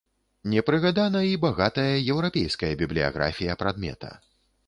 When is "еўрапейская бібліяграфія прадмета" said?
2.15-4.11